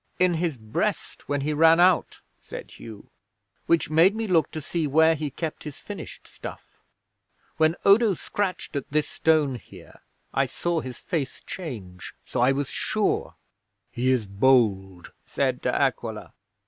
'"In 0.17 0.33
his 0.33 0.57
breast 0.57 1.29
when 1.29 1.41
he 1.41 1.53
ran 1.53 1.79
out," 1.79 2.21
said 2.41 2.71
Hugh. 2.71 3.11
"Which 3.67 3.91
made 3.91 4.15
me 4.15 4.25
look 4.25 4.49
to 4.49 4.59
see 4.59 4.87
where 4.87 5.13
he 5.13 5.29
kept 5.29 5.63
his 5.63 5.77
finished 5.77 6.25
stuff. 6.25 6.81
When 7.57 7.75
Odo 7.85 8.15
scratched 8.15 8.75
at 8.75 8.89
this 8.89 9.07
stone 9.07 9.59
here, 9.63 10.01
I 10.33 10.47
saw 10.47 10.79
his 10.81 10.97
face 10.97 11.43
change. 11.45 12.15
So 12.25 12.39
I 12.41 12.51
was 12.51 12.67
sure." 12.69 13.35
'"He 13.91 14.09
is 14.09 14.25
bold," 14.25 15.11
said 15.27 15.61
De 15.61 15.69
Aquila. 15.71 16.33